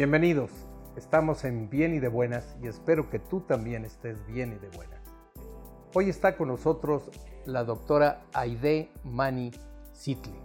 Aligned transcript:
Bienvenidos, 0.00 0.50
estamos 0.96 1.44
en 1.44 1.68
Bien 1.68 1.92
y 1.92 1.98
de 1.98 2.08
Buenas 2.08 2.56
y 2.62 2.68
espero 2.68 3.10
que 3.10 3.18
tú 3.18 3.42
también 3.42 3.84
estés 3.84 4.16
bien 4.26 4.54
y 4.54 4.56
de 4.56 4.74
buenas. 4.74 5.02
Hoy 5.92 6.08
está 6.08 6.38
con 6.38 6.48
nosotros 6.48 7.10
la 7.44 7.64
doctora 7.64 8.22
Aide 8.32 8.88
Mani 9.04 9.50
Sitli. 9.92 10.40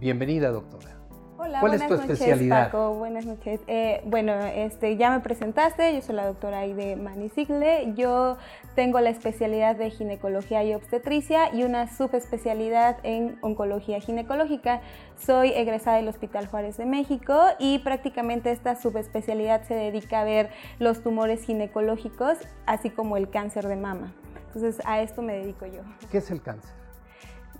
Bienvenida, 0.00 0.48
doctora. 0.48 0.97
Hola, 1.40 1.60
¿Cuál 1.60 1.74
es 1.74 1.80
buenas 1.80 1.88
tu 1.88 1.94
noches, 1.94 2.20
especialidad? 2.20 2.64
Paco. 2.64 2.94
Buenas 2.94 3.24
noches. 3.24 3.60
Eh, 3.68 4.02
bueno, 4.04 4.32
este, 4.44 4.96
ya 4.96 5.10
me 5.10 5.20
presentaste, 5.20 5.94
yo 5.94 6.02
soy 6.02 6.16
la 6.16 6.26
doctora 6.26 6.58
Aide 6.58 6.96
Manicigle. 6.96 7.92
Yo 7.94 8.38
tengo 8.74 8.98
la 8.98 9.10
especialidad 9.10 9.76
de 9.76 9.90
ginecología 9.90 10.64
y 10.64 10.74
obstetricia 10.74 11.54
y 11.54 11.62
una 11.62 11.94
subespecialidad 11.94 12.96
en 13.04 13.38
oncología 13.40 14.00
ginecológica. 14.00 14.80
Soy 15.16 15.50
egresada 15.50 15.98
del 15.98 16.08
Hospital 16.08 16.48
Juárez 16.48 16.76
de 16.76 16.86
México 16.86 17.40
y 17.60 17.78
prácticamente 17.78 18.50
esta 18.50 18.74
subespecialidad 18.74 19.62
se 19.62 19.74
dedica 19.74 20.22
a 20.22 20.24
ver 20.24 20.50
los 20.80 21.04
tumores 21.04 21.44
ginecológicos, 21.44 22.36
así 22.66 22.90
como 22.90 23.16
el 23.16 23.30
cáncer 23.30 23.68
de 23.68 23.76
mama. 23.76 24.12
Entonces, 24.48 24.84
a 24.84 25.00
esto 25.02 25.22
me 25.22 25.34
dedico 25.34 25.66
yo. 25.66 25.82
¿Qué 26.10 26.18
es 26.18 26.32
el 26.32 26.42
cáncer? 26.42 26.77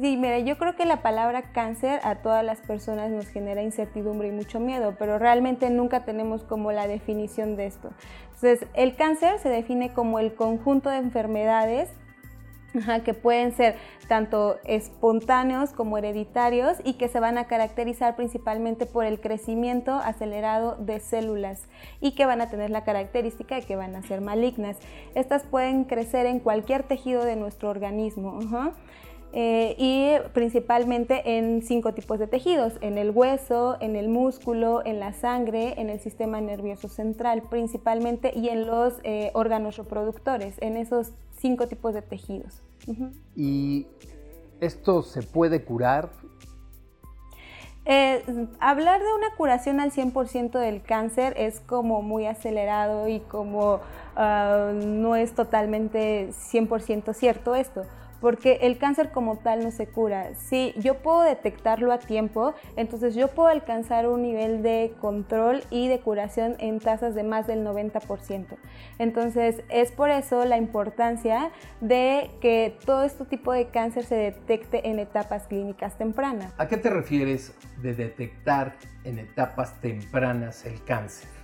Sí, 0.01 0.17
mira, 0.17 0.39
yo 0.39 0.57
creo 0.59 0.77
que 0.77 0.85
la 0.85 1.03
palabra 1.03 1.51
cáncer 1.51 1.99
a 2.05 2.17
todas 2.17 2.45
las 2.45 2.61
personas 2.61 3.11
nos 3.11 3.27
genera 3.27 3.63
incertidumbre 3.63 4.29
y 4.29 4.31
mucho 4.31 4.61
miedo, 4.61 4.95
pero 4.97 5.19
realmente 5.19 5.71
nunca 5.71 6.05
tenemos 6.05 6.45
como 6.45 6.71
la 6.71 6.87
definición 6.87 7.57
de 7.57 7.67
esto. 7.67 7.91
Entonces, 8.35 8.69
el 8.75 8.95
cáncer 8.95 9.41
se 9.41 9.49
define 9.49 9.93
como 9.93 10.21
el 10.21 10.35
conjunto 10.35 10.89
de 10.89 10.99
enfermedades 10.99 11.91
ajá, 12.79 13.01
que 13.01 13.13
pueden 13.13 13.57
ser 13.57 13.75
tanto 14.07 14.59
espontáneos 14.65 15.73
como 15.73 15.99
hereditarios 15.99 16.77
y 16.85 16.95
que 16.95 17.09
se 17.09 17.19
van 17.19 17.37
a 17.37 17.49
caracterizar 17.49 18.15
principalmente 18.15 18.87
por 18.87 19.05
el 19.05 19.21
crecimiento 19.21 19.95
acelerado 19.95 20.77
de 20.77 21.01
células 21.01 21.65
y 22.01 22.13
que 22.13 22.25
van 22.25 22.41
a 22.41 22.51
tener 22.51 22.71
la 22.71 22.85
característica 22.85 23.57
de 23.57 23.63
que 23.63 23.75
van 23.75 23.97
a 23.97 24.03
ser 24.03 24.21
malignas. 24.21 24.77
Estas 25.17 25.43
pueden 25.43 25.83
crecer 25.85 26.27
en 26.27 26.39
cualquier 26.39 26.85
tejido 26.85 27.25
de 27.25 27.35
nuestro 27.35 27.69
organismo. 27.69 28.39
ajá. 28.45 28.75
Eh, 29.33 29.75
y 29.79 30.29
principalmente 30.33 31.37
en 31.37 31.63
cinco 31.63 31.93
tipos 31.93 32.19
de 32.19 32.27
tejidos, 32.27 32.75
en 32.81 32.97
el 32.97 33.11
hueso, 33.11 33.77
en 33.81 33.95
el 33.95 34.09
músculo, 34.09 34.83
en 34.87 35.01
la 35.01 35.13
sangre, 35.13 35.79
en 35.79 35.91
el 35.91 36.01
sistema 36.01 36.41
nervioso 36.41 36.89
central 36.89 37.43
principalmente 37.43 38.33
y 38.35 38.49
en 38.49 38.67
los 38.67 38.95
eh, 39.03 39.31
órganos 39.35 39.77
reproductores, 39.77 40.57
en 40.61 40.79
esos 40.79 41.13
cinco 41.37 41.69
tipos 41.69 41.93
de 41.93 42.01
tejidos. 42.01 42.63
¿Y 43.37 43.87
esto 44.61 45.03
se 45.03 45.23
puede 45.23 45.63
curar? 45.63 46.09
Eh, 47.91 48.23
hablar 48.61 49.01
de 49.01 49.13
una 49.15 49.35
curación 49.37 49.81
al 49.81 49.93
100% 49.93 50.59
del 50.59 50.83
cáncer 50.83 51.35
es 51.39 51.61
como 51.61 52.03
muy 52.03 52.27
acelerado 52.27 53.09
y 53.09 53.21
como 53.21 53.81
ah, 54.15 54.73
no 54.75 55.17
es 55.17 55.35
totalmente 55.35 56.29
100% 56.31 57.15
cierto 57.15 57.55
esto, 57.55 57.85
porque 58.21 58.59
el 58.63 58.79
cáncer 58.79 59.11
como 59.11 59.37
tal 59.37 59.63
no 59.63 59.71
se 59.71 59.87
cura. 59.87 60.35
Si 60.35 60.75
yo 60.77 60.99
puedo 60.99 61.23
detectarlo 61.23 61.93
a 61.93 61.99
tiempo, 61.99 62.55
entonces 62.77 63.15
yo 63.15 63.29
puedo 63.29 63.49
alcanzar 63.49 64.09
un 64.09 64.23
nivel 64.23 64.63
de 64.63 64.93
control 65.01 65.63
y 65.71 65.89
de 65.89 66.01
curación 66.01 66.57
en 66.59 66.81
tasas 66.81 67.15
de 67.15 67.23
más 67.23 67.47
del 67.47 67.65
90%. 67.65 68.47
Entonces 68.99 69.63
es 69.69 69.93
por 69.93 70.11
eso 70.11 70.45
la 70.45 70.57
importancia 70.57 71.51
de 71.81 72.31
que 72.41 72.77
todo 72.85 73.05
este 73.05 73.25
tipo 73.25 73.53
de 73.53 73.67
cáncer 73.69 74.05
se 74.05 74.15
detecte 74.15 74.89
en 74.89 74.99
etapas 74.99 75.47
clínicas 75.47 75.97
tempranas. 75.97 76.53
¿A 76.59 76.69
qué 76.69 76.77
te 76.77 76.91
refieres 76.91 77.55
de 77.83 77.95
detectar 77.95 78.75
en 79.05 79.19
etapas 79.19 79.81
tempranas 79.81 80.65
el 80.65 80.83
cáncer? 80.85 81.38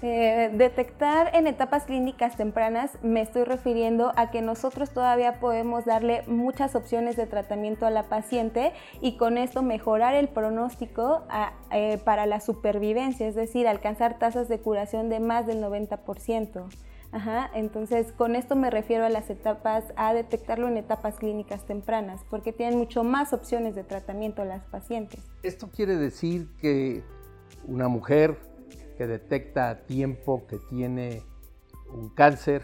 Eh, 0.00 0.52
detectar 0.54 1.34
en 1.34 1.48
etapas 1.48 1.84
clínicas 1.84 2.36
tempranas 2.36 2.92
me 3.02 3.20
estoy 3.20 3.42
refiriendo 3.42 4.12
a 4.14 4.30
que 4.30 4.42
nosotros 4.42 4.90
todavía 4.90 5.40
podemos 5.40 5.86
darle 5.86 6.22
muchas 6.28 6.76
opciones 6.76 7.16
de 7.16 7.26
tratamiento 7.26 7.84
a 7.84 7.90
la 7.90 8.04
paciente 8.04 8.72
y 9.00 9.16
con 9.16 9.38
esto 9.38 9.62
mejorar 9.62 10.14
el 10.14 10.28
pronóstico 10.28 11.24
eh, 11.72 11.98
para 12.04 12.26
la 12.26 12.38
supervivencia, 12.38 13.26
es 13.26 13.34
decir, 13.34 13.66
alcanzar 13.66 14.20
tasas 14.20 14.48
de 14.48 14.60
curación 14.60 15.08
de 15.08 15.18
más 15.18 15.48
del 15.48 15.60
90%. 15.60 16.64
Ajá, 17.10 17.50
entonces 17.54 18.12
con 18.12 18.36
esto 18.36 18.54
me 18.54 18.70
refiero 18.70 19.04
a 19.04 19.08
las 19.08 19.30
etapas, 19.30 19.82
a 19.96 20.14
detectarlo 20.14 20.68
en 20.68 20.76
etapas 20.76 21.16
clínicas 21.16 21.64
tempranas, 21.66 22.20
porque 22.30 22.52
tienen 22.52 22.78
mucho 22.78 23.02
más 23.02 23.32
opciones 23.32 23.74
de 23.74 23.82
tratamiento 23.82 24.44
las 24.44 24.62
pacientes. 24.66 25.20
Esto 25.42 25.68
quiere 25.74 25.96
decir 25.96 26.48
que 26.60 27.02
una 27.66 27.88
mujer 27.88 28.36
que 28.98 29.06
detecta 29.06 29.70
a 29.70 29.86
tiempo 29.86 30.46
que 30.48 30.58
tiene 30.58 31.22
un 31.90 32.10
cáncer 32.10 32.62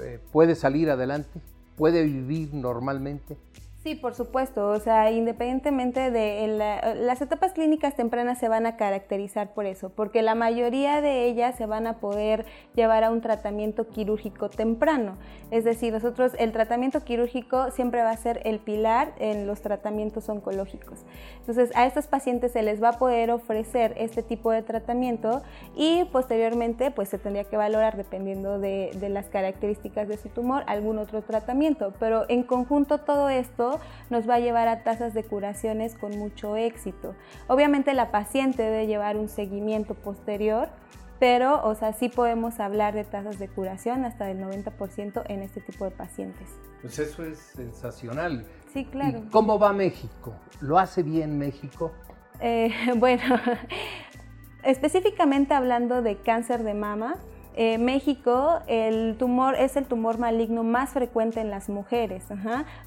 eh, 0.00 0.20
puede 0.32 0.54
salir 0.54 0.88
adelante, 0.88 1.40
puede 1.76 2.04
vivir 2.04 2.54
normalmente. 2.54 3.36
Sí, 3.82 3.96
por 3.96 4.14
supuesto. 4.14 4.68
O 4.68 4.78
sea, 4.78 5.10
independientemente 5.10 6.12
de 6.12 6.46
la- 6.46 6.94
las 6.94 7.20
etapas 7.20 7.52
clínicas 7.52 7.96
tempranas 7.96 8.38
se 8.38 8.48
van 8.48 8.64
a 8.64 8.76
caracterizar 8.76 9.54
por 9.54 9.66
eso, 9.66 9.88
porque 9.90 10.22
la 10.22 10.36
mayoría 10.36 11.00
de 11.00 11.24
ellas 11.24 11.56
se 11.56 11.66
van 11.66 11.88
a 11.88 11.98
poder 11.98 12.46
llevar 12.76 13.02
a 13.02 13.10
un 13.10 13.20
tratamiento 13.20 13.88
quirúrgico 13.88 14.48
temprano. 14.50 15.16
Es 15.50 15.64
decir, 15.64 15.92
nosotros 15.92 16.30
el 16.38 16.52
tratamiento 16.52 17.00
quirúrgico 17.00 17.72
siempre 17.72 18.02
va 18.02 18.10
a 18.10 18.16
ser 18.16 18.40
el 18.44 18.60
pilar 18.60 19.14
en 19.18 19.48
los 19.48 19.62
tratamientos 19.62 20.28
oncológicos. 20.28 21.04
Entonces, 21.40 21.72
a 21.74 21.84
estos 21.84 22.06
pacientes 22.06 22.52
se 22.52 22.62
les 22.62 22.80
va 22.80 22.90
a 22.90 22.98
poder 23.00 23.32
ofrecer 23.32 23.94
este 23.96 24.22
tipo 24.22 24.52
de 24.52 24.62
tratamiento 24.62 25.42
y 25.74 26.04
posteriormente, 26.12 26.92
pues 26.92 27.08
se 27.08 27.18
tendría 27.18 27.44
que 27.44 27.56
valorar 27.56 27.96
dependiendo 27.96 28.60
de, 28.60 28.90
de 28.94 29.08
las 29.08 29.26
características 29.26 30.06
de 30.06 30.18
su 30.18 30.28
tumor 30.28 30.62
algún 30.68 30.98
otro 30.98 31.22
tratamiento. 31.22 31.92
Pero 31.98 32.26
en 32.28 32.44
conjunto 32.44 32.98
todo 32.98 33.28
esto 33.28 33.71
nos 34.10 34.28
va 34.28 34.36
a 34.36 34.40
llevar 34.40 34.68
a 34.68 34.82
tasas 34.82 35.14
de 35.14 35.24
curaciones 35.24 35.94
con 35.94 36.18
mucho 36.18 36.56
éxito. 36.56 37.14
Obviamente 37.48 37.94
la 37.94 38.10
paciente 38.10 38.62
debe 38.62 38.86
llevar 38.86 39.16
un 39.16 39.28
seguimiento 39.28 39.94
posterior, 39.94 40.68
pero, 41.18 41.64
o 41.64 41.74
sea, 41.76 41.92
sí 41.92 42.08
podemos 42.08 42.58
hablar 42.58 42.94
de 42.94 43.04
tasas 43.04 43.38
de 43.38 43.46
curación 43.48 44.04
hasta 44.04 44.24
del 44.24 44.40
90% 44.40 45.22
en 45.28 45.42
este 45.42 45.60
tipo 45.60 45.84
de 45.84 45.92
pacientes. 45.92 46.48
Pues 46.80 46.98
eso 46.98 47.24
es 47.24 47.38
sensacional. 47.38 48.44
Sí, 48.72 48.84
claro. 48.86 49.18
¿Y 49.18 49.30
cómo 49.30 49.58
va 49.58 49.72
México? 49.72 50.34
¿Lo 50.60 50.78
hace 50.78 51.04
bien 51.04 51.38
México? 51.38 51.92
Eh, 52.40 52.72
bueno, 52.96 53.22
específicamente 54.64 55.54
hablando 55.54 56.02
de 56.02 56.16
cáncer 56.16 56.64
de 56.64 56.74
mama, 56.74 57.14
eh, 57.54 57.78
México 57.78 58.60
el 58.66 59.16
tumor 59.18 59.54
es 59.56 59.76
el 59.76 59.84
tumor 59.84 60.18
maligno 60.18 60.62
más 60.62 60.90
frecuente 60.90 61.40
en 61.40 61.50
las 61.50 61.68
mujeres. 61.68 62.24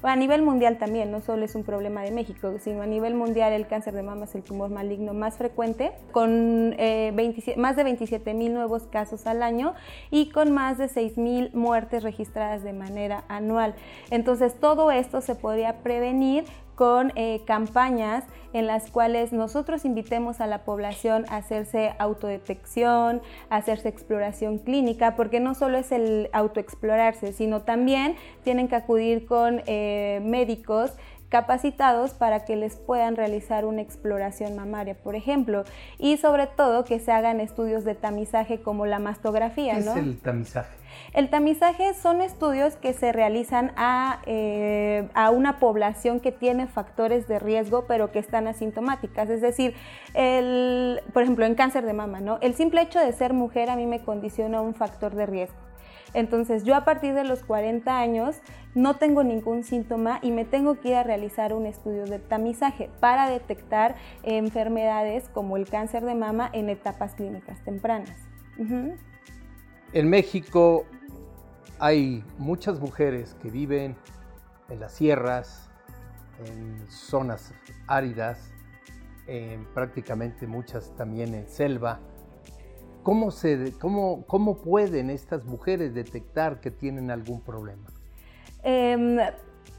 A 0.02 0.16
nivel 0.16 0.42
mundial 0.42 0.78
también, 0.78 1.10
no 1.10 1.20
solo 1.20 1.44
es 1.44 1.54
un 1.54 1.62
problema 1.62 2.02
de 2.02 2.10
México, 2.10 2.54
sino 2.60 2.82
a 2.82 2.86
nivel 2.86 3.14
mundial 3.14 3.52
el 3.52 3.66
cáncer 3.66 3.94
de 3.94 4.02
mama 4.02 4.24
es 4.24 4.34
el 4.34 4.42
tumor 4.42 4.70
maligno 4.70 5.14
más 5.14 5.36
frecuente, 5.36 5.92
con 6.12 6.74
eh, 6.78 7.12
27 7.14 7.60
más 7.60 7.76
de 7.76 7.84
27 7.84 8.34
mil 8.34 8.54
nuevos 8.54 8.84
casos 8.84 9.26
al 9.26 9.42
año 9.42 9.74
y 10.10 10.30
con 10.30 10.52
más 10.52 10.78
de 10.78 10.88
6 10.88 11.18
mil 11.18 11.50
muertes 11.54 12.02
registradas 12.02 12.62
de 12.62 12.72
manera 12.72 13.24
anual. 13.28 13.74
Entonces 14.10 14.54
todo 14.58 14.90
esto 14.90 15.20
se 15.20 15.34
podría 15.34 15.82
prevenir 15.82 16.44
con 16.76 17.12
eh, 17.16 17.42
campañas 17.46 18.24
en 18.52 18.66
las 18.66 18.90
cuales 18.90 19.32
nosotros 19.32 19.84
invitemos 19.84 20.40
a 20.40 20.46
la 20.46 20.64
población 20.64 21.24
a 21.28 21.38
hacerse 21.38 21.94
autodetección, 21.98 23.20
a 23.50 23.56
hacerse 23.56 23.88
exploración 23.88 24.58
clínica, 24.58 25.16
porque 25.16 25.40
no 25.40 25.54
solo 25.54 25.78
es 25.78 25.90
el 25.90 26.30
autoexplorarse, 26.32 27.32
sino 27.32 27.62
también 27.62 28.14
tienen 28.44 28.68
que 28.68 28.76
acudir 28.76 29.26
con 29.26 29.62
eh, 29.66 30.20
médicos 30.22 30.92
capacitados 31.28 32.12
para 32.14 32.44
que 32.44 32.56
les 32.56 32.76
puedan 32.76 33.16
realizar 33.16 33.64
una 33.64 33.82
exploración 33.82 34.56
mamaria, 34.56 34.94
por 34.94 35.14
ejemplo, 35.16 35.64
y 35.98 36.16
sobre 36.16 36.46
todo 36.46 36.84
que 36.84 37.00
se 37.00 37.12
hagan 37.12 37.40
estudios 37.40 37.84
de 37.84 37.94
tamizaje 37.94 38.60
como 38.60 38.86
la 38.86 38.98
mastografía, 38.98 39.74
¿Qué 39.76 39.84
¿no? 39.84 39.90
es 39.92 39.96
el 39.96 40.18
tamizaje? 40.18 40.76
El 41.12 41.28
tamizaje 41.30 41.94
son 41.94 42.20
estudios 42.20 42.76
que 42.76 42.92
se 42.92 43.12
realizan 43.12 43.72
a, 43.76 44.20
eh, 44.26 45.08
a 45.14 45.30
una 45.30 45.58
población 45.58 46.20
que 46.20 46.32
tiene 46.32 46.66
factores 46.66 47.28
de 47.28 47.38
riesgo 47.38 47.84
pero 47.86 48.12
que 48.12 48.18
están 48.18 48.46
asintomáticas. 48.46 49.28
Es 49.30 49.40
decir, 49.40 49.74
el, 50.14 51.02
por 51.12 51.22
ejemplo, 51.22 51.44
en 51.44 51.54
cáncer 51.54 51.84
de 51.84 51.92
mama, 51.92 52.20
¿no? 52.20 52.38
El 52.40 52.54
simple 52.54 52.82
hecho 52.82 52.98
de 53.00 53.12
ser 53.12 53.32
mujer 53.32 53.70
a 53.70 53.76
mí 53.76 53.86
me 53.86 54.00
condiciona 54.00 54.60
un 54.60 54.74
factor 54.74 55.14
de 55.14 55.26
riesgo. 55.26 55.65
Entonces 56.14 56.64
yo 56.64 56.74
a 56.74 56.84
partir 56.84 57.14
de 57.14 57.24
los 57.24 57.42
40 57.42 57.98
años 57.98 58.40
no 58.74 58.96
tengo 58.96 59.24
ningún 59.24 59.64
síntoma 59.64 60.18
y 60.22 60.30
me 60.30 60.44
tengo 60.44 60.80
que 60.80 60.90
ir 60.90 60.94
a 60.96 61.02
realizar 61.02 61.52
un 61.52 61.66
estudio 61.66 62.04
de 62.04 62.18
tamizaje 62.18 62.90
para 63.00 63.28
detectar 63.28 63.96
enfermedades 64.22 65.28
como 65.30 65.56
el 65.56 65.68
cáncer 65.68 66.04
de 66.04 66.14
mama 66.14 66.50
en 66.52 66.68
etapas 66.68 67.14
clínicas 67.14 67.62
tempranas. 67.64 68.16
En 69.92 70.10
México 70.10 70.84
hay 71.78 72.24
muchas 72.38 72.80
mujeres 72.80 73.34
que 73.42 73.50
viven 73.50 73.96
en 74.68 74.80
las 74.80 74.92
sierras, 74.92 75.70
en 76.44 76.86
zonas 76.90 77.54
áridas, 77.86 78.52
en 79.26 79.64
prácticamente 79.74 80.46
muchas 80.46 80.94
también 80.96 81.34
en 81.34 81.48
selva, 81.48 82.00
¿cómo, 83.06 83.30
se, 83.30 83.72
cómo, 83.78 84.24
¿cómo 84.26 84.56
pueden 84.56 85.10
estas 85.10 85.44
mujeres 85.44 85.94
detectar 85.94 86.60
que 86.60 86.72
tienen 86.72 87.12
algún 87.12 87.40
problema? 87.40 87.86
Em, 88.64 89.20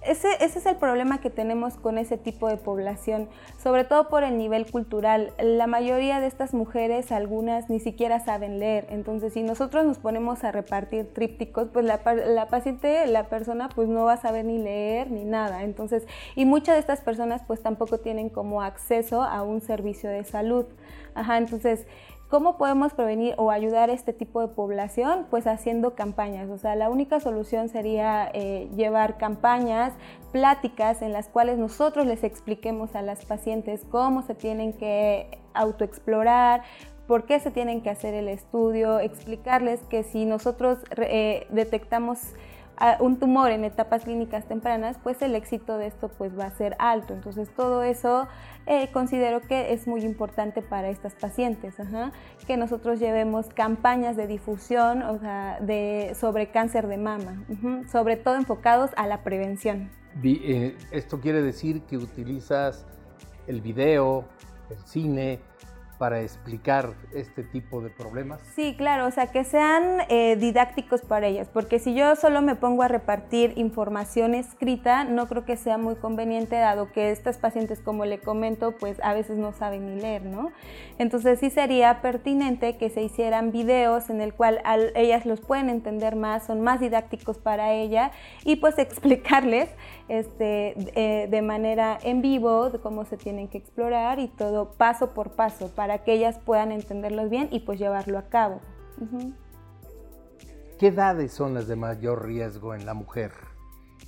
ese, 0.01 0.29
ese, 0.39 0.59
es 0.59 0.65
el 0.65 0.77
problema 0.77 1.19
que 1.19 1.29
tenemos 1.29 1.73
con 1.73 1.97
ese 1.97 2.17
tipo 2.17 2.47
de 2.47 2.55
población, 2.55 3.27
sobre 3.61 3.83
todo 3.83 4.07
por 4.07 4.23
el 4.23 4.37
nivel 4.37 4.71
cultural. 4.71 5.33
La 5.43 5.67
mayoría 5.67 6.21
de 6.21 6.27
estas 6.27 6.53
mujeres, 6.53 7.11
algunas 7.11 7.69
ni 7.69 7.81
siquiera 7.81 8.21
saben 8.21 8.59
leer, 8.59 8.87
entonces 8.91 9.33
si 9.33 9.43
nosotros 9.43 9.85
nos 9.85 9.97
ponemos 9.97 10.45
a 10.45 10.53
repartir 10.53 11.13
trípticos, 11.13 11.67
pues 11.73 11.83
la, 11.83 11.99
la 12.27 12.47
paciente, 12.47 13.07
la 13.07 13.27
persona, 13.27 13.67
pues 13.67 13.89
no 13.89 14.05
va 14.05 14.13
a 14.13 14.17
saber 14.21 14.45
ni 14.45 14.57
leer 14.57 15.11
ni 15.11 15.25
nada. 15.25 15.63
Entonces, 15.63 16.07
y 16.37 16.45
muchas 16.45 16.75
de 16.75 16.79
estas 16.79 17.01
personas 17.01 17.41
pues 17.45 17.61
tampoco 17.61 17.97
tienen 17.97 18.29
como 18.29 18.61
acceso 18.61 19.21
a 19.21 19.43
un 19.43 19.59
servicio 19.59 20.09
de 20.09 20.23
salud. 20.23 20.65
Ajá, 21.13 21.39
entonces 21.39 21.87
¿Cómo 22.29 22.57
podemos 22.57 22.93
prevenir 22.93 23.35
o 23.37 23.51
ayudar 23.51 23.89
a 23.89 23.93
este 23.93 24.11
tipo 24.11 24.41
de 24.41 24.49
población? 24.49 25.27
Pues 25.29 25.47
haciendo 25.47 25.95
campañas. 25.95 26.49
O 26.49 26.57
sea, 26.57 26.75
la 26.75 26.89
única 26.89 27.21
solución 27.21 27.69
sería 27.69 28.29
eh, 28.33 28.67
llevar 28.75 29.17
campañas, 29.17 29.93
pláticas 30.33 31.01
en 31.01 31.13
las 31.13 31.29
cuales 31.29 31.57
nosotros 31.57 32.05
les 32.05 32.25
expliquemos 32.25 32.95
a 32.95 33.01
las 33.01 33.23
pacientes 33.23 33.85
cómo 33.89 34.23
se 34.23 34.35
tienen 34.35 34.73
que 34.73 35.39
autoexplorar, 35.53 36.63
por 37.07 37.25
qué 37.25 37.39
se 37.39 37.49
tienen 37.49 37.81
que 37.81 37.89
hacer 37.89 38.13
el 38.13 38.27
estudio, 38.27 38.99
explicarles 38.99 39.79
que 39.83 40.03
si 40.03 40.25
nosotros 40.25 40.79
eh, 40.97 41.47
detectamos 41.49 42.19
un 42.99 43.17
tumor 43.17 43.51
en 43.51 43.63
etapas 43.63 44.03
clínicas 44.03 44.45
tempranas, 44.45 44.97
pues 45.01 45.21
el 45.21 45.35
éxito 45.35 45.77
de 45.77 45.87
esto 45.87 46.09
pues 46.09 46.37
va 46.37 46.45
a 46.45 46.51
ser 46.51 46.75
alto. 46.79 47.13
Entonces 47.13 47.49
todo 47.55 47.83
eso 47.83 48.27
eh, 48.65 48.89
considero 48.91 49.41
que 49.41 49.73
es 49.73 49.87
muy 49.87 50.01
importante 50.01 50.61
para 50.61 50.89
estas 50.89 51.15
pacientes, 51.15 51.75
que 52.45 52.57
nosotros 52.57 52.99
llevemos 52.99 53.47
campañas 53.47 54.15
de 54.15 54.27
difusión 54.27 55.03
de, 55.61 56.15
sobre 56.19 56.51
cáncer 56.51 56.87
de 56.87 56.97
mama, 56.97 57.43
sobre 57.91 58.15
todo 58.17 58.35
enfocados 58.35 58.91
a 58.95 59.07
la 59.07 59.23
prevención. 59.23 59.89
Eh, 60.23 60.75
esto 60.91 61.19
quiere 61.19 61.41
decir 61.41 61.81
que 61.81 61.97
utilizas 61.97 62.85
el 63.47 63.61
video, 63.61 64.25
el 64.69 64.77
cine, 64.85 65.39
para 65.97 66.21
explicar 66.21 66.93
este 67.13 67.43
tipo 67.43 67.81
de 67.81 67.89
problemas? 67.89 68.39
Sí, 68.55 68.75
claro, 68.77 69.07
o 69.07 69.11
sea, 69.11 69.27
que 69.27 69.43
sean 69.43 70.01
eh, 70.09 70.35
didácticos 70.35 71.01
para 71.01 71.27
ellas, 71.27 71.49
porque 71.51 71.79
si 71.79 71.93
yo 71.93 72.15
solo 72.15 72.41
me 72.41 72.55
pongo 72.55 72.83
a 72.83 72.87
repartir 72.87 73.53
información 73.55 74.35
escrita, 74.35 75.03
no 75.03 75.27
creo 75.27 75.45
que 75.45 75.57
sea 75.57 75.77
muy 75.77 75.95
conveniente, 75.95 76.55
dado 76.55 76.91
que 76.91 77.11
estas 77.11 77.37
pacientes, 77.37 77.79
como 77.79 78.05
le 78.05 78.19
comento, 78.19 78.73
pues 78.73 78.99
a 79.01 79.13
veces 79.13 79.37
no 79.37 79.53
saben 79.53 79.95
ni 79.95 80.01
leer, 80.01 80.23
¿no? 80.23 80.51
Entonces 80.99 81.39
sí 81.39 81.49
sería 81.49 82.01
pertinente 82.01 82.77
que 82.77 82.89
se 82.89 83.01
hicieran 83.01 83.51
videos 83.51 84.09
en 84.09 84.21
el 84.21 84.33
cual 84.33 84.61
ellas 84.95 85.25
los 85.25 85.41
pueden 85.41 85.69
entender 85.69 86.15
más, 86.15 86.45
son 86.45 86.61
más 86.61 86.79
didácticos 86.79 87.37
para 87.37 87.73
ella 87.73 88.11
y 88.43 88.57
pues 88.57 88.77
explicarles 88.77 89.69
este, 90.09 90.75
eh, 90.95 91.27
de 91.27 91.41
manera 91.41 91.97
en 92.01 92.21
vivo 92.21 92.71
cómo 92.81 93.05
se 93.05 93.17
tienen 93.17 93.47
que 93.47 93.57
explorar 93.57 94.19
y 94.19 94.27
todo 94.27 94.71
paso 94.71 95.13
por 95.13 95.31
paso 95.31 95.69
para 95.75 95.86
que 95.99 96.13
ellas 96.13 96.39
puedan 96.39 96.71
entenderlos 96.71 97.29
bien 97.29 97.49
y 97.51 97.59
pues 97.59 97.79
llevarlo 97.79 98.17
a 98.17 98.23
cabo. 98.23 98.61
¿Qué 100.79 100.87
edades 100.87 101.31
son 101.31 101.53
las 101.53 101.67
de 101.67 101.75
mayor 101.75 102.25
riesgo 102.25 102.75
en 102.75 102.85
la 102.85 102.93
mujer? 102.93 103.31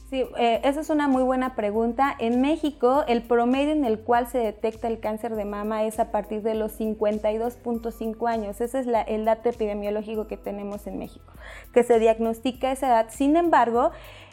Sí, 0.09 0.25
eh, 0.39 0.59
esa 0.63 0.81
es 0.81 0.89
una 0.89 1.07
muy 1.07 1.21
buena 1.21 1.55
pregunta. 1.55 2.15
En 2.17 2.41
México, 2.41 3.03
el 3.07 3.21
promedio 3.21 3.73
en 3.73 3.85
el 3.85 3.99
cual 3.99 4.27
se 4.27 4.39
detecta 4.39 4.87
el 4.87 4.99
cáncer 4.99 5.35
de 5.35 5.45
mama 5.45 5.83
es 5.83 5.99
a 5.99 6.09
partir 6.11 6.41
de 6.41 6.55
los 6.55 6.79
52.5 6.79 8.27
años. 8.27 8.59
Ese 8.59 8.79
es 8.79 8.87
el 9.07 9.25
dato 9.25 9.49
epidemiológico 9.49 10.25
que 10.25 10.35
tenemos 10.35 10.87
en 10.87 10.97
México, 10.97 11.31
que 11.73 11.83
se 11.83 11.99
diagnostica 11.99 12.71
esa 12.71 12.87
edad. 12.87 13.05
Sin 13.09 13.35
embargo, 13.35 13.91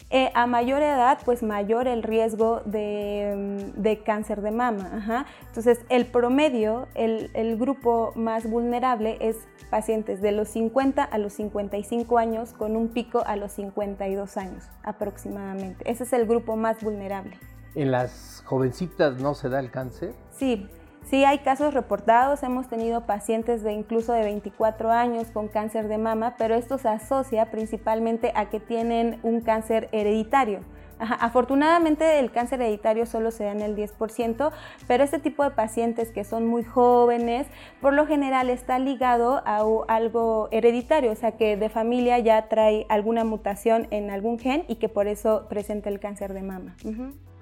eh, 0.09 0.31
a 0.35 0.47
mayor 0.47 0.83
edad, 0.83 1.19
pues 1.25 1.43
mayor 1.43 1.89
el 1.89 2.05
riesgo 2.05 2.63
de, 2.65 3.73
mm, 3.77 4.05
cáncer 4.05 4.41
de 4.41 4.53
mama. 4.53 5.27
Entonces, 5.49 5.81
el 5.89 6.07
promedio, 6.07 6.87
el, 6.95 7.31
el, 7.35 7.59
grupo 7.59 8.13
más 8.15 8.49
vulnerable 8.49 9.17
es 9.21 9.37
pacientes 9.69 10.23
de 10.23 10.31
los 10.31 10.49
50 10.49 11.03
a 11.03 11.19
los 11.19 11.33
55 11.33 12.19
años 12.19 12.53
con 12.53 12.77
un 12.77 12.89
pico 12.89 13.25
a 13.27 13.35
los 13.35 13.53
52 13.53 14.37
años 14.37 14.65
aproximadamente. 14.85 15.66
Ese 15.85 16.05
es 16.05 16.13
el 16.13 16.27
grupo 16.27 16.57
más 16.57 16.83
vulnerable. 16.83 17.39
¿En 17.75 17.91
las 17.91 18.43
jovencitas 18.45 19.19
no 19.21 19.35
se 19.35 19.49
da 19.49 19.59
el 19.61 19.71
cáncer? 19.71 20.13
Sí, 20.31 20.69
Sí 21.09 21.25
hay 21.25 21.39
casos 21.39 21.73
reportados, 21.73 22.43
hemos 22.43 22.69
tenido 22.69 23.07
pacientes 23.07 23.63
de 23.63 23.73
incluso 23.73 24.13
de 24.13 24.23
24 24.23 24.91
años 24.91 25.29
con 25.31 25.47
cáncer 25.47 25.87
de 25.87 25.99
mama, 25.99 26.35
pero 26.37 26.57
esto 26.57 26.79
se 26.79 26.89
asocia 26.89 27.53
principalmente 27.53 28.33
a 28.35 28.51
que 28.51 28.59
tienen 28.59 29.21
un 29.23 29.41
cáncer 29.41 29.89
hereditario. 29.93 30.63
Afortunadamente 30.99 32.19
el 32.19 32.31
cáncer 32.31 32.61
hereditario 32.61 33.07
solo 33.07 33.31
se 33.31 33.45
da 33.45 33.53
en 33.53 33.61
el 33.61 33.77
10%, 33.77 34.51
pero 34.87 35.05
este 35.05 35.19
tipo 35.19 35.45
de 35.45 35.51
pacientes 35.51 36.11
que 36.11 36.25
son 36.25 36.47
muy 36.47 36.65
jóvenes, 36.65 37.47
por 37.81 37.93
lo 37.93 38.07
general 38.07 38.51
está 38.51 38.79
ligado 38.79 39.43
a 39.47 39.63
algo 39.89 40.49
hereditario, 40.51 41.13
o 41.13 41.17
sea 41.17 41.33
que 41.33 41.57
de 41.57 41.69
familia 41.69 42.19
ya 42.19 42.49
trae 42.49 42.87
alguna 42.89 43.25
mutación 43.25 43.89
en 43.91 44.11
algún 44.11 44.39
gen 44.39 44.65
y 44.69 44.77
que 44.77 44.89
por 44.89 45.07
eso 45.07 45.47
presenta 45.49 45.89
el 45.89 46.01
cáncer 46.01 46.33
de 46.33 46.43
mama. 46.43 46.77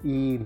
Y 0.03 0.41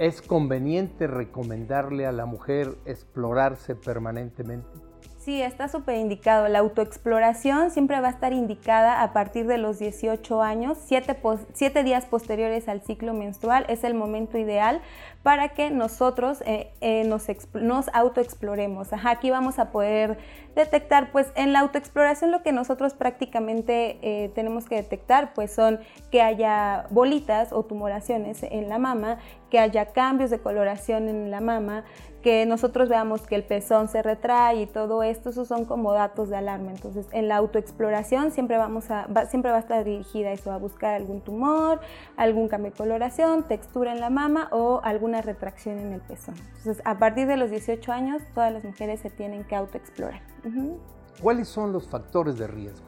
¿Es 0.00 0.22
conveniente 0.22 1.06
recomendarle 1.06 2.06
a 2.06 2.12
la 2.12 2.24
mujer 2.24 2.78
explorarse 2.86 3.74
permanentemente? 3.74 4.89
Sí, 5.30 5.40
está 5.42 5.68
súper 5.68 5.94
indicado. 5.94 6.48
La 6.48 6.58
autoexploración 6.58 7.70
siempre 7.70 8.00
va 8.00 8.08
a 8.08 8.10
estar 8.10 8.32
indicada 8.32 9.00
a 9.00 9.12
partir 9.12 9.46
de 9.46 9.58
los 9.58 9.78
18 9.78 10.42
años. 10.42 10.76
Siete, 10.84 11.84
días 11.84 12.04
posteriores 12.06 12.68
al 12.68 12.80
ciclo 12.80 13.14
menstrual 13.14 13.64
es 13.68 13.84
el 13.84 13.94
momento 13.94 14.38
ideal 14.38 14.80
para 15.22 15.50
que 15.50 15.70
nosotros 15.70 16.42
eh, 16.46 16.72
eh, 16.80 17.04
nos, 17.04 17.88
autoexploremos. 17.92 18.88
aquí 19.04 19.30
vamos 19.30 19.58
a 19.58 19.70
poder 19.70 20.18
detectar, 20.54 21.12
pues 21.12 21.28
en 21.34 21.52
la 21.52 21.60
autoexploración 21.60 22.30
lo 22.30 22.42
que 22.42 22.52
nosotros 22.52 22.94
prácticamente 22.94 23.98
eh, 24.02 24.30
tenemos 24.34 24.64
que 24.66 24.76
detectar, 24.76 25.34
pues 25.34 25.52
son 25.52 25.78
que 26.10 26.22
haya 26.22 26.86
bolitas 26.90 27.52
o 27.52 27.64
tumoraciones 27.64 28.42
en 28.42 28.68
la 28.68 28.78
mama, 28.78 29.18
que 29.50 29.58
haya 29.58 29.86
cambios 29.86 30.30
de 30.30 30.38
coloración 30.38 31.08
en 31.08 31.30
la 31.30 31.40
mama, 31.40 31.84
que 32.22 32.44
nosotros 32.44 32.88
veamos 32.88 33.22
que 33.22 33.34
el 33.34 33.44
pezón 33.44 33.88
se 33.88 34.02
retrae 34.02 34.62
y 34.62 34.66
todo 34.66 35.02
esto, 35.02 35.30
esos 35.30 35.48
son 35.48 35.64
como 35.64 35.92
datos 35.92 36.28
de 36.28 36.36
alarma. 36.36 36.70
Entonces, 36.70 37.06
en 37.12 37.28
la 37.28 37.36
autoexploración 37.36 38.30
siempre, 38.30 38.58
vamos 38.58 38.90
a, 38.90 39.06
va, 39.06 39.26
siempre 39.26 39.50
va 39.50 39.56
a 39.56 39.60
estar 39.60 39.84
dirigida 39.84 40.30
eso, 40.32 40.52
a 40.52 40.58
buscar 40.58 40.94
algún 40.94 41.22
tumor, 41.22 41.80
algún 42.16 42.48
cambio 42.48 42.72
de 42.72 42.76
coloración, 42.76 43.44
textura 43.44 43.92
en 43.92 44.00
la 44.00 44.10
mama 44.10 44.48
o 44.50 44.80
alguna 45.10 45.22
retracción 45.22 45.78
en 45.78 45.92
el 45.92 46.00
pezón. 46.00 46.34
Entonces, 46.58 46.82
a 46.84 46.98
partir 46.98 47.26
de 47.26 47.36
los 47.36 47.50
18 47.50 47.92
años, 47.92 48.22
todas 48.34 48.52
las 48.52 48.64
mujeres 48.64 49.00
se 49.00 49.10
tienen 49.10 49.44
que 49.44 49.56
autoexplorar. 49.56 50.22
¿Cuáles 51.20 51.48
son 51.48 51.72
los 51.72 51.88
factores 51.88 52.38
de 52.38 52.46
riesgo? 52.46 52.86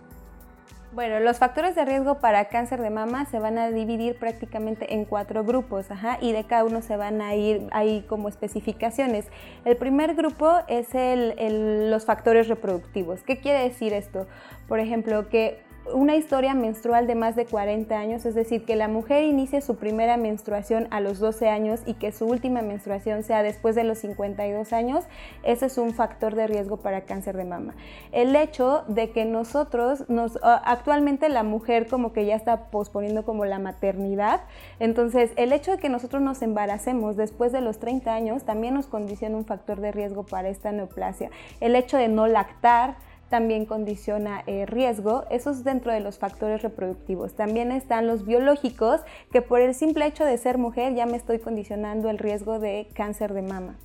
Bueno, 0.95 1.21
los 1.21 1.39
factores 1.39 1.75
de 1.75 1.87
riesgo 1.87 2.19
para 2.19 2.49
cáncer 2.49 2.83
de 2.83 2.91
mama 2.91 3.25
se 3.25 3.39
van 3.39 3.57
a 3.57 3.71
dividir 3.71 4.19
prácticamente 4.19 4.93
en 4.93 5.07
cuatro 5.07 5.43
grupos, 5.43 5.91
ajá, 5.91 6.19
y 6.21 6.33
de 6.33 6.45
cada 6.45 6.65
uno 6.65 6.83
se 6.83 6.99
van 6.99 7.23
a 7.23 7.35
ir 7.35 7.67
ahí 7.73 8.05
como 8.07 8.29
especificaciones. 8.29 9.27
El 9.65 9.79
primer 9.79 10.15
grupo 10.15 10.53
es 10.69 10.95
el, 10.95 11.91
los 11.91 12.05
factores 12.05 12.49
reproductivos. 12.49 13.23
¿Qué 13.23 13.41
quiere 13.41 13.63
decir 13.63 13.95
esto? 13.95 14.27
Por 14.69 14.81
ejemplo, 14.81 15.31
que 15.31 15.63
una 15.93 16.17
historia 16.17 16.55
menstrual 16.55 17.07
de 17.07 17.15
más 17.15 17.37
de 17.37 17.47
40 17.47 17.99
años, 17.99 18.25
es 18.25 18.35
decir, 18.35 18.65
que 18.65 18.77
la 18.77 18.89
mujer 18.89 19.25
inicie 19.25 19.61
su 19.61 19.77
primera 19.77 20.17
menstruación 20.17 20.87
a 20.91 21.01
los 21.01 21.19
12 21.19 21.49
años 21.49 21.81
y 21.87 21.95
que 21.95 22.13
su 22.13 22.27
última 22.27 22.63
menstruación 22.63 23.23
sea 23.23 23.43
después 23.43 23.75
de 23.75 23.85
los 23.85 23.99
52 23.99 24.73
años, 24.73 25.05
ese 25.43 25.67
es 25.67 25.79
un 25.79 25.93
factor 25.93 26.35
de 26.35 26.47
riesgo 26.47 26.77
para 26.77 27.03
cáncer 27.03 27.37
de 27.37 27.45
mama. 27.45 27.75
El 28.13 28.35
hecho 28.37 28.85
de 28.89 29.11
que 29.11 29.25
nosotros, 29.25 30.09
nos, 30.09 30.39
actualmente 30.43 31.29
la 31.29 31.43
mujer 31.43 31.89
como 31.89 32.13
que 32.13 32.27
ya 32.27 32.37
está 32.37 32.71
posponiendo 32.71 33.25
como 33.25 33.45
la 33.45 33.59
maternidad, 33.59 34.43
entonces 34.79 35.33
el 35.37 35.53
hecho 35.53 35.73
de 35.73 35.79
que 35.79 35.89
nosotros 35.89 36.23
nos 36.23 36.43
embaracemos 36.43 37.17
después 37.17 37.53
de 37.53 37.61
los 37.61 37.79
30 37.79 38.15
años 38.15 38.45
también 38.45 38.75
nos 38.75 38.87
condiciona 38.87 39.37
un 39.37 39.45
factor 39.45 39.81
de 39.81 39.93
riesgo 39.93 40.25
para 40.25 40.49
esta 40.49 40.73
neoplasia. 40.73 41.31
El 41.61 41.77
hecho 41.77 41.97
de 41.97 42.09
no 42.09 42.27
lactar, 42.27 42.97
también 43.33 43.65
condiciona 43.65 44.45
eh, 44.47 44.67
riesgo. 44.67 45.25
Eso 45.31 45.53
es 45.53 45.65
dentro 45.65 45.91
de 45.91 46.01
los 46.01 46.19
factores 46.19 46.61
reproductivos. 46.61 47.33
También 47.33 47.73
están 47.73 48.07
los 48.07 48.27
biológicos, 48.27 49.01
que 49.33 49.41
por 49.41 49.63
el 49.63 49.75
simple 49.75 50.05
hecho 50.05 50.27
de 50.27 50.37
ser 50.37 50.59
mujer 50.59 50.95
ya 50.95 51.07
me 51.07 51.17
estoy 51.17 51.39
condicionando 51.39 52.11
el 52.11 52.19
riesgo 52.19 52.59
de 52.59 52.89
cáncer 52.93 53.33
de 53.33 53.41
mama. 53.41 53.79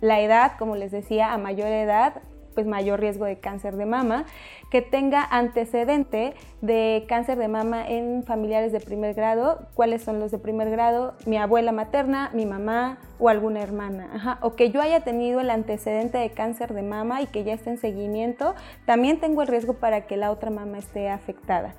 La 0.00 0.22
edad, 0.22 0.52
como 0.58 0.74
les 0.74 0.90
decía, 0.90 1.34
a 1.34 1.38
mayor 1.38 1.68
edad 1.68 2.22
pues 2.54 2.66
mayor 2.66 3.00
riesgo 3.00 3.24
de 3.24 3.40
cáncer 3.40 3.76
de 3.76 3.84
mama, 3.84 4.26
que 4.70 4.80
tenga 4.80 5.24
antecedente 5.24 6.34
de 6.60 7.04
cáncer 7.08 7.36
de 7.36 7.48
mama 7.48 7.86
en 7.86 8.22
familiares 8.22 8.70
de 8.72 8.78
primer 8.78 9.14
grado. 9.14 9.66
¿Cuáles 9.74 10.02
son 10.02 10.20
los 10.20 10.30
de 10.30 10.38
primer 10.38 10.70
grado? 10.70 11.14
Mi 11.26 11.36
abuela 11.36 11.72
materna, 11.72 12.30
mi 12.32 12.46
mamá, 12.46 12.98
o 13.24 13.30
alguna 13.30 13.62
hermana, 13.62 14.38
o 14.42 14.54
que 14.54 14.70
yo 14.70 14.82
haya 14.82 15.00
tenido 15.00 15.40
el 15.40 15.48
antecedente 15.48 16.18
de 16.18 16.28
cáncer 16.28 16.74
de 16.74 16.82
mama 16.82 17.22
y 17.22 17.26
que 17.26 17.42
ya 17.42 17.54
esté 17.54 17.70
en 17.70 17.78
seguimiento, 17.78 18.54
también 18.84 19.18
tengo 19.18 19.40
el 19.40 19.48
riesgo 19.48 19.72
para 19.72 20.02
que 20.02 20.18
la 20.18 20.30
otra 20.30 20.50
mama 20.50 20.76
esté 20.76 21.08
afectada. 21.08 21.74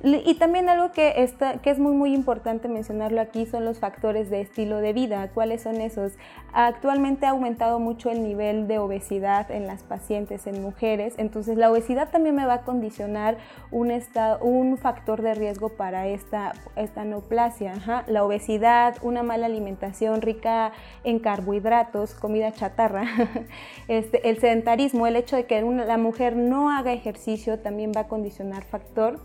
Y 0.00 0.34
también 0.36 0.68
algo 0.68 0.92
que, 0.92 1.24
está, 1.24 1.54
que 1.54 1.70
es 1.70 1.80
muy 1.80 1.92
muy 1.92 2.14
importante 2.14 2.68
mencionarlo 2.68 3.20
aquí 3.20 3.46
son 3.46 3.64
los 3.64 3.80
factores 3.80 4.30
de 4.30 4.40
estilo 4.40 4.76
de 4.76 4.92
vida. 4.92 5.28
¿Cuáles 5.34 5.62
son 5.62 5.80
esos? 5.80 6.12
Actualmente 6.52 7.26
ha 7.26 7.30
aumentado 7.30 7.80
mucho 7.80 8.08
el 8.08 8.22
nivel 8.22 8.68
de 8.68 8.78
obesidad 8.78 9.50
en 9.50 9.66
las 9.66 9.82
pacientes, 9.82 10.46
en 10.46 10.62
mujeres. 10.62 11.14
Entonces 11.16 11.58
la 11.58 11.68
obesidad 11.68 12.10
también 12.10 12.36
me 12.36 12.46
va 12.46 12.54
a 12.54 12.62
condicionar 12.62 13.38
un, 13.72 13.90
estado, 13.90 14.38
un 14.44 14.78
factor 14.78 15.20
de 15.20 15.34
riesgo 15.34 15.70
para 15.70 16.06
esta, 16.06 16.52
esta 16.76 17.04
neoplasia. 17.04 18.04
La 18.06 18.24
obesidad, 18.24 18.98
una 19.02 19.24
mala 19.24 19.46
alimentación 19.46 20.22
rica 20.22 20.70
en 21.04 21.18
carbohidratos, 21.18 22.14
comida 22.14 22.52
chatarra, 22.52 23.04
este, 23.88 24.28
el 24.28 24.38
sedentarismo, 24.38 25.06
el 25.06 25.16
hecho 25.16 25.36
de 25.36 25.46
que 25.46 25.62
la 25.62 25.98
mujer 25.98 26.36
no 26.36 26.70
haga 26.70 26.92
ejercicio 26.92 27.58
también 27.60 27.92
va 27.96 28.02
a 28.02 28.08
condicionar 28.08 28.64
factor 28.64 29.18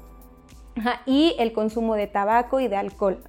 y 1.05 1.35
el 1.39 1.53
consumo 1.53 1.95
de 1.95 2.07
tabaco 2.07 2.59
y 2.59 2.67
de 2.67 2.75
alcohol. 2.75 3.19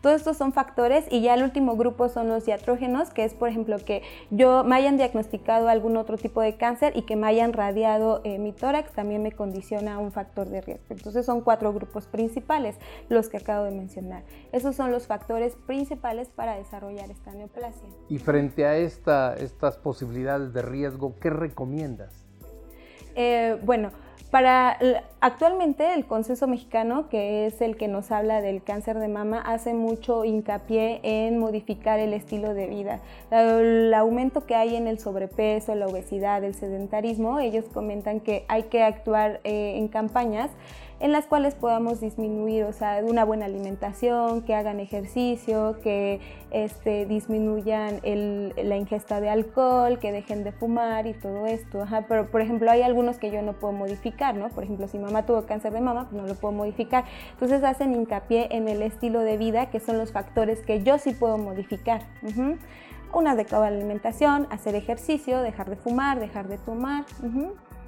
Todos 0.00 0.16
estos 0.16 0.36
son 0.36 0.52
factores 0.52 1.04
y 1.10 1.22
ya 1.22 1.34
el 1.34 1.42
último 1.42 1.76
grupo 1.76 2.08
son 2.08 2.28
los 2.28 2.44
diatrógenos, 2.44 3.10
que 3.10 3.24
es 3.24 3.34
por 3.34 3.48
ejemplo 3.48 3.76
que 3.78 4.02
yo 4.30 4.64
me 4.64 4.76
hayan 4.76 4.96
diagnosticado 4.96 5.68
algún 5.68 5.96
otro 5.96 6.16
tipo 6.16 6.40
de 6.40 6.56
cáncer 6.56 6.96
y 6.96 7.02
que 7.02 7.16
me 7.16 7.26
hayan 7.26 7.52
radiado 7.52 8.20
eh, 8.24 8.38
mi 8.38 8.52
tórax 8.52 8.92
también 8.92 9.22
me 9.22 9.32
condiciona 9.32 9.98
un 9.98 10.12
factor 10.12 10.48
de 10.48 10.60
riesgo. 10.60 10.86
Entonces 10.90 11.24
son 11.26 11.40
cuatro 11.40 11.72
grupos 11.72 12.06
principales 12.06 12.76
los 13.08 13.28
que 13.28 13.36
acabo 13.36 13.64
de 13.64 13.70
mencionar. 13.70 14.24
Esos 14.52 14.76
son 14.76 14.90
los 14.90 15.06
factores 15.06 15.56
principales 15.66 16.28
para 16.28 16.56
desarrollar 16.56 17.10
esta 17.10 17.32
neoplasia. 17.32 17.88
Y 18.08 18.18
frente 18.18 18.66
a 18.66 18.76
esta, 18.76 19.34
estas 19.34 19.76
posibilidades 19.76 20.52
de 20.52 20.62
riesgo, 20.62 21.14
¿qué 21.20 21.30
recomiendas? 21.30 22.22
Eh, 23.14 23.58
bueno, 23.62 23.90
para 24.30 24.78
actualmente 25.20 25.94
el 25.94 26.06
consenso 26.06 26.46
mexicano, 26.46 27.08
que 27.08 27.46
es 27.46 27.60
el 27.60 27.76
que 27.76 27.88
nos 27.88 28.10
habla 28.10 28.40
del 28.40 28.62
cáncer 28.62 28.98
de 28.98 29.08
mama, 29.08 29.40
hace 29.40 29.74
mucho 29.74 30.24
hincapié 30.24 31.00
en 31.02 31.38
modificar 31.38 31.98
el 31.98 32.12
estilo 32.14 32.54
de 32.54 32.66
vida. 32.66 33.00
El 33.30 33.92
aumento 33.94 34.46
que 34.46 34.54
hay 34.54 34.76
en 34.76 34.86
el 34.86 34.98
sobrepeso, 34.98 35.74
la 35.74 35.86
obesidad, 35.86 36.42
el 36.44 36.54
sedentarismo, 36.54 37.38
ellos 37.38 37.66
comentan 37.72 38.20
que 38.20 38.44
hay 38.48 38.64
que 38.64 38.82
actuar 38.82 39.40
eh, 39.44 39.74
en 39.76 39.88
campañas 39.88 40.50
en 41.02 41.10
las 41.10 41.26
cuales 41.26 41.56
podamos 41.56 42.00
disminuir, 42.00 42.62
o 42.62 42.72
sea, 42.72 43.02
una 43.04 43.24
buena 43.24 43.46
alimentación, 43.46 44.42
que 44.42 44.54
hagan 44.54 44.78
ejercicio, 44.78 45.80
que 45.82 46.20
este, 46.52 47.06
disminuyan 47.06 48.00
la 48.04 48.76
ingesta 48.76 49.20
de 49.20 49.28
alcohol, 49.28 49.98
que 49.98 50.12
dejen 50.12 50.44
de 50.44 50.52
fumar 50.52 51.08
y 51.08 51.12
todo 51.14 51.46
esto. 51.46 51.84
Pero, 52.08 52.30
por 52.30 52.40
ejemplo, 52.40 52.70
hay 52.70 52.82
algunos 52.82 53.18
que 53.18 53.32
yo 53.32 53.42
no 53.42 53.54
puedo 53.54 53.72
modificar, 53.72 54.36
¿no? 54.36 54.48
Por 54.50 54.62
ejemplo, 54.62 54.86
si 54.86 54.96
mamá 54.96 55.26
tuvo 55.26 55.44
cáncer 55.44 55.72
de 55.72 55.80
mama, 55.80 56.08
pues 56.08 56.22
no 56.22 56.28
lo 56.28 56.36
puedo 56.36 56.54
modificar. 56.54 57.04
Entonces 57.32 57.64
hacen 57.64 57.94
hincapié 57.94 58.46
en 58.52 58.68
el 58.68 58.80
estilo 58.80 59.22
de 59.22 59.36
vida, 59.36 59.70
que 59.70 59.80
son 59.80 59.98
los 59.98 60.12
factores 60.12 60.60
que 60.60 60.84
yo 60.84 60.98
sí 60.98 61.14
puedo 61.14 61.36
modificar. 61.36 62.02
Una 63.12 63.32
adecuada 63.32 63.66
alimentación, 63.66 64.46
hacer 64.50 64.76
ejercicio, 64.76 65.42
dejar 65.42 65.68
de 65.68 65.74
fumar, 65.74 66.20
dejar 66.20 66.46
de 66.46 66.58
tomar. 66.58 67.04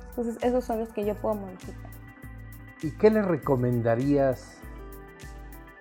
Entonces, 0.08 0.36
esos 0.42 0.64
son 0.64 0.80
los 0.80 0.88
que 0.88 1.04
yo 1.04 1.14
puedo 1.14 1.36
modificar. 1.36 1.93
¿Y 2.82 2.90
qué 2.92 3.10
le 3.10 3.22
recomendarías 3.22 4.58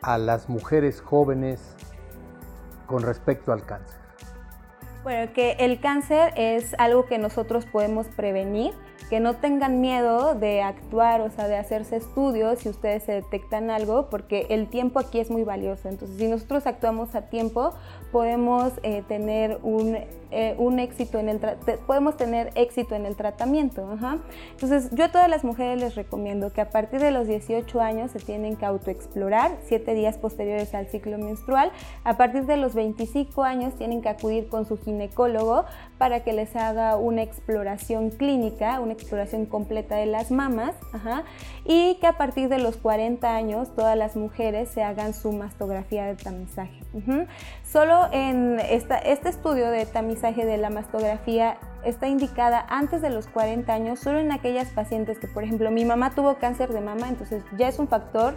a 0.01 0.17
las 0.17 0.50
mujeres 0.50 1.01
jóvenes 1.01 1.75
con 2.88 3.01
respecto 3.01 3.51
al 3.51 3.65
cáncer? 3.65 4.03
Bueno, 5.03 5.33
que 5.33 5.57
el 5.59 5.81
cáncer 5.81 6.33
es 6.38 6.75
algo 6.77 7.07
que 7.07 7.17
nosotros 7.17 7.65
podemos 7.65 8.07
prevenir, 8.07 8.73
que 9.09 9.19
no 9.19 9.35
tengan 9.35 9.81
miedo 9.81 10.33
de 10.33 10.62
actuar, 10.62 11.19
o 11.19 11.29
sea, 11.29 11.50
de 11.50 11.57
hacerse 11.57 11.97
estudios 11.97 12.59
si 12.59 12.69
ustedes 12.69 13.03
se 13.03 13.12
detectan 13.12 13.69
algo, 13.69 14.09
porque 14.09 14.47
el 14.50 14.69
tiempo 14.69 15.00
aquí 15.00 15.19
es 15.19 15.29
muy 15.29 15.43
valioso. 15.43 15.89
Entonces, 15.89 16.17
si 16.17 16.27
nosotros 16.27 16.65
actuamos 16.67 17.15
a 17.15 17.23
tiempo, 17.23 17.73
podemos 18.13 18.71
eh, 18.83 19.03
tener 19.05 19.59
un 19.62 19.97
eh, 20.35 20.55
un 20.57 20.79
éxito 20.79 21.19
en 21.19 21.29
el 21.29 21.39
podemos 21.85 22.17
tener 22.17 22.49
éxito 22.55 22.95
en 22.95 23.05
el 23.05 23.15
tratamiento. 23.15 23.87
Entonces, 24.51 24.89
yo 24.91 25.05
a 25.05 25.11
todas 25.11 25.29
las 25.29 25.43
mujeres 25.43 25.79
les 25.79 25.93
recomiendo 25.93 26.51
que 26.51 26.61
a 26.61 26.71
partir 26.71 26.99
de 26.99 27.11
los 27.11 27.27
18 27.27 27.79
años 27.79 28.09
se 28.09 28.19
tienen 28.19 28.55
que 28.55 28.65
autoexplorar, 28.65 29.57
7 29.65 29.93
días 29.93 30.17
posteriores 30.17 30.73
al 30.73 30.87
ciclo 30.87 31.19
menstrual. 31.19 31.71
A 32.03 32.17
partir 32.17 32.47
de 32.47 32.57
los 32.57 32.73
25 32.73 33.43
años 33.43 33.75
tienen 33.75 34.01
que 34.01 34.09
acudir 34.09 34.47
con 34.47 34.65
su 34.65 34.77
ginecólogo 34.77 35.65
para 35.99 36.23
que 36.23 36.33
les 36.33 36.55
haga 36.55 36.97
una 36.97 37.21
exploración 37.21 38.09
clínica, 38.09 38.79
una 38.79 38.93
exploración 38.93 39.45
completa 39.45 39.97
de 39.97 40.07
las 40.07 40.31
mamas. 40.31 40.73
Y 41.63 41.95
que 42.01 42.07
a 42.07 42.17
partir 42.17 42.49
de 42.49 42.57
los 42.57 42.77
40 42.77 43.35
años 43.35 43.75
todas 43.75 43.95
las 43.95 44.15
mujeres 44.15 44.69
se 44.69 44.81
hagan 44.81 45.13
su 45.13 45.31
mastografía 45.31 46.05
de 46.05 46.15
tamizaje. 46.15 46.79
Solo 47.63 48.07
en 48.11 48.59
esta, 48.59 48.97
este 48.97 49.29
estudio 49.29 49.69
de 49.69 49.85
tamizaje 49.85 50.22
de 50.31 50.57
la 50.57 50.69
mastografía 50.69 51.57
está 51.83 52.07
indicada 52.07 52.65
antes 52.69 53.01
de 53.01 53.09
los 53.09 53.27
40 53.27 53.73
años, 53.73 53.99
solo 53.99 54.19
en 54.19 54.31
aquellas 54.31 54.69
pacientes 54.69 55.19
que, 55.19 55.27
por 55.27 55.43
ejemplo, 55.43 55.69
mi 55.69 55.83
mamá 55.83 56.11
tuvo 56.11 56.35
cáncer 56.35 56.71
de 56.71 56.79
mama, 56.79 57.09
entonces 57.09 57.43
ya 57.57 57.67
es 57.67 57.77
un 57.77 57.89
factor 57.89 58.33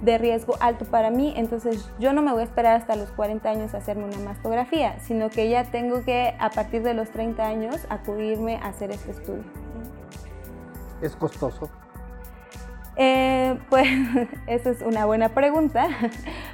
de 0.00 0.16
riesgo 0.16 0.54
alto 0.60 0.86
para 0.86 1.10
mí, 1.10 1.34
entonces 1.36 1.90
yo 1.98 2.14
no 2.14 2.22
me 2.22 2.32
voy 2.32 2.40
a 2.40 2.44
esperar 2.44 2.76
hasta 2.76 2.96
los 2.96 3.10
40 3.10 3.50
años 3.50 3.74
a 3.74 3.78
hacerme 3.78 4.04
una 4.04 4.18
mastografía, 4.18 4.98
sino 5.00 5.28
que 5.28 5.50
ya 5.50 5.64
tengo 5.64 6.02
que, 6.04 6.34
a 6.38 6.48
partir 6.48 6.82
de 6.82 6.94
los 6.94 7.10
30 7.10 7.46
años, 7.46 7.86
acudirme 7.90 8.56
a 8.56 8.68
hacer 8.68 8.90
este 8.90 9.10
estudio. 9.10 9.44
¿Es 11.02 11.14
costoso? 11.14 11.70
Eh, 12.96 13.58
pues 13.68 13.86
esa 14.46 14.70
es 14.70 14.80
una 14.80 15.04
buena 15.04 15.28
pregunta, 15.28 15.86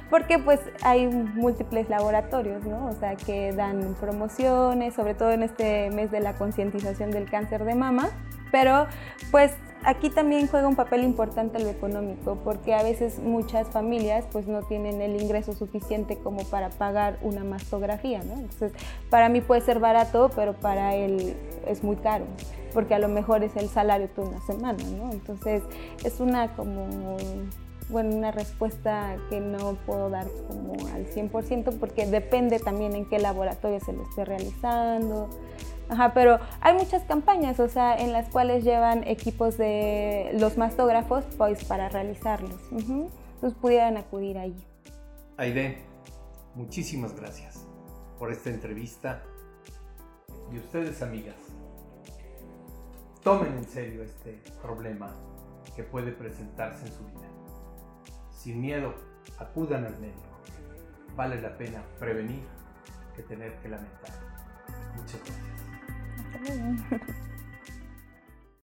porque 0.09 0.39
pues 0.39 0.59
hay 0.83 1.07
múltiples 1.07 1.89
laboratorios, 1.89 2.65
¿no? 2.65 2.87
O 2.87 2.93
sea, 2.93 3.15
que 3.15 3.51
dan 3.53 3.95
promociones, 3.99 4.93
sobre 4.93 5.13
todo 5.13 5.31
en 5.31 5.43
este 5.43 5.89
mes 5.91 6.11
de 6.11 6.19
la 6.19 6.33
concientización 6.35 7.11
del 7.11 7.29
cáncer 7.29 7.65
de 7.65 7.75
mama, 7.75 8.09
pero 8.51 8.87
pues 9.31 9.53
aquí 9.83 10.09
también 10.09 10.47
juega 10.47 10.67
un 10.67 10.75
papel 10.75 11.03
importante 11.03 11.59
lo 11.59 11.69
económico, 11.69 12.37
porque 12.43 12.73
a 12.73 12.83
veces 12.83 13.19
muchas 13.19 13.67
familias 13.67 14.25
pues 14.31 14.47
no 14.47 14.61
tienen 14.61 15.01
el 15.01 15.21
ingreso 15.21 15.53
suficiente 15.53 16.17
como 16.17 16.43
para 16.45 16.69
pagar 16.69 17.17
una 17.21 17.43
mastografía, 17.43 18.23
¿no? 18.23 18.33
Entonces, 18.33 18.73
para 19.09 19.29
mí 19.29 19.41
puede 19.41 19.61
ser 19.61 19.79
barato, 19.79 20.29
pero 20.35 20.53
para 20.53 20.95
él 20.95 21.35
es 21.67 21.83
muy 21.83 21.95
caro 21.97 22.25
porque 22.73 22.95
a 22.95 22.99
lo 22.99 23.07
mejor 23.07 23.43
es 23.43 23.55
el 23.55 23.69
salario 23.69 24.09
de 24.15 24.21
una 24.21 24.41
semana, 24.41 24.83
¿no? 24.97 25.11
Entonces 25.11 25.63
es 26.03 26.19
una 26.19 26.55
como, 26.55 27.17
bueno, 27.93 28.13
una 28.13 28.31
respuesta 28.31 29.15
que 29.29 29.39
no 29.39 29.75
puedo 29.85 30.09
dar 30.09 30.27
como 30.47 30.73
al 30.87 31.05
100% 31.05 31.79
porque 31.79 32.05
depende 32.05 32.59
también 32.59 32.95
en 32.95 33.07
qué 33.07 33.19
laboratorio 33.19 33.79
se 33.79 33.93
lo 33.93 34.03
esté 34.03 34.25
realizando. 34.25 35.29
Ajá, 35.89 36.13
pero 36.13 36.39
hay 36.59 36.73
muchas 36.73 37.03
campañas, 37.03 37.59
o 37.59 37.69
sea, 37.69 37.95
en 37.95 38.11
las 38.11 38.29
cuales 38.29 38.63
llevan 38.63 39.07
equipos 39.07 39.57
de 39.57 40.31
los 40.33 40.57
mastógrafos 40.57 41.23
pues 41.37 41.63
para 41.65 41.87
realizarlos. 41.89 42.59
Entonces 42.71 43.53
pudieran 43.61 43.97
acudir 43.97 44.37
ahí. 44.37 44.55
Aide, 45.37 45.77
muchísimas 46.55 47.15
gracias 47.15 47.65
por 48.17 48.31
esta 48.31 48.49
entrevista. 48.49 49.23
Y 50.51 50.57
ustedes, 50.57 51.01
amigas, 51.01 51.35
tomen 53.23 53.57
en 53.57 53.65
serio 53.65 54.03
este 54.03 54.41
problema 54.61 55.13
que 55.75 55.83
puede 55.83 56.11
presentarse 56.11 56.85
en 56.85 56.93
su 56.93 57.03
vida. 57.05 57.32
Sin 58.43 58.59
miedo, 58.59 58.93
acudan 59.37 59.85
al 59.85 59.97
médico. 60.01 60.19
Vale 61.15 61.41
la 61.41 61.57
pena 61.57 61.81
prevenir 61.97 62.43
que 63.15 63.23
tener 63.23 63.53
que 63.59 63.69
lamentar. 63.69 64.11
Muchas 64.97 65.21
gracias. 66.41 67.23